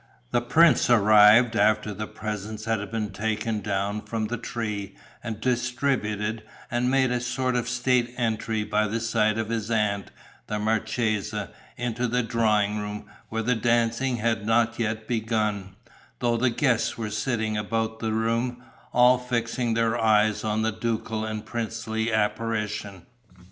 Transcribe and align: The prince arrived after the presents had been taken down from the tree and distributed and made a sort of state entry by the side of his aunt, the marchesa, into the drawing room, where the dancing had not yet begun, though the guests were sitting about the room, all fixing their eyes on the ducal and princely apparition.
The 0.31 0.41
prince 0.41 0.89
arrived 0.89 1.55
after 1.55 1.93
the 1.93 2.07
presents 2.07 2.65
had 2.65 2.89
been 2.89 3.11
taken 3.11 3.59
down 3.61 4.01
from 4.01 4.25
the 4.25 4.37
tree 4.39 4.95
and 5.23 5.39
distributed 5.39 6.41
and 6.71 6.89
made 6.89 7.11
a 7.11 7.21
sort 7.21 7.55
of 7.55 7.69
state 7.69 8.11
entry 8.17 8.63
by 8.63 8.87
the 8.87 8.99
side 8.99 9.37
of 9.37 9.49
his 9.49 9.69
aunt, 9.69 10.09
the 10.47 10.57
marchesa, 10.57 11.51
into 11.77 12.07
the 12.07 12.23
drawing 12.23 12.79
room, 12.79 13.05
where 13.29 13.43
the 13.43 13.53
dancing 13.53 14.17
had 14.17 14.43
not 14.43 14.79
yet 14.79 15.07
begun, 15.07 15.75
though 16.17 16.35
the 16.35 16.49
guests 16.49 16.97
were 16.97 17.11
sitting 17.11 17.55
about 17.55 17.99
the 17.99 18.11
room, 18.11 18.63
all 18.93 19.19
fixing 19.19 19.75
their 19.75 19.95
eyes 19.99 20.43
on 20.43 20.63
the 20.63 20.71
ducal 20.71 21.23
and 21.23 21.45
princely 21.45 22.11
apparition. 22.11 23.05